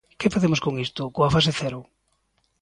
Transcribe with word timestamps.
¿Que 0.19 0.33
facemos 0.35 0.63
con 0.65 0.73
isto, 0.85 1.03
coa 1.15 1.33
fase 1.35 1.51
cero? 1.59 1.79